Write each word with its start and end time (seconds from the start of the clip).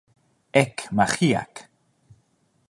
Ek, 0.61 0.77
Maĥiac! 0.95 1.53